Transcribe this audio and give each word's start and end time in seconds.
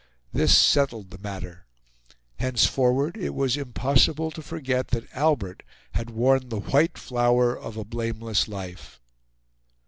This 0.33 0.57
settled 0.57 1.11
the 1.11 1.19
matter. 1.19 1.67
Henceforward 2.37 3.15
it 3.15 3.35
was 3.35 3.55
impossible 3.55 4.31
to 4.31 4.41
forget 4.41 4.87
that 4.87 5.07
Albert 5.13 5.61
had 5.91 6.09
worn 6.09 6.49
the 6.49 6.59
white 6.61 6.97
flower 6.97 7.55
of 7.55 7.77
a 7.77 7.85
blameless 7.85 8.47
life. 8.47 8.99